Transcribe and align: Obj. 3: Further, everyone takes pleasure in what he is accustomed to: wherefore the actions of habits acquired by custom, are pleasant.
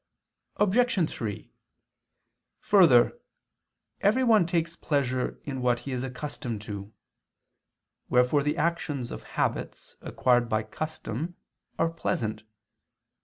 Obj. 0.55 1.11
3: 1.11 1.51
Further, 2.59 3.19
everyone 3.99 4.47
takes 4.47 4.75
pleasure 4.75 5.39
in 5.43 5.61
what 5.61 5.81
he 5.81 5.91
is 5.91 6.01
accustomed 6.01 6.63
to: 6.63 6.91
wherefore 8.09 8.41
the 8.41 8.57
actions 8.57 9.11
of 9.11 9.21
habits 9.37 9.97
acquired 10.01 10.49
by 10.49 10.63
custom, 10.63 11.35
are 11.77 11.91
pleasant. 11.91 12.41